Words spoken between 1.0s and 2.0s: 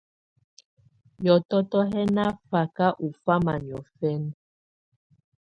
Hiɔtɔtɔ